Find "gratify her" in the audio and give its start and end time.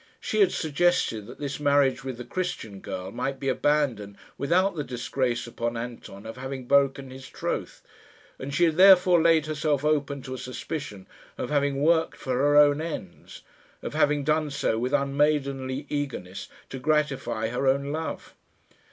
16.79-17.67